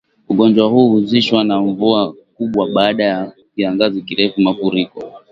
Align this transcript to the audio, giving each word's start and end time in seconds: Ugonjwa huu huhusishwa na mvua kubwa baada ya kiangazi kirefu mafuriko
Ugonjwa 0.29 0.67
huu 0.67 0.89
huhusishwa 0.89 1.43
na 1.43 1.61
mvua 1.61 2.15
kubwa 2.35 2.67
baada 2.69 3.03
ya 3.03 3.31
kiangazi 3.55 4.01
kirefu 4.01 4.41
mafuriko 4.41 5.03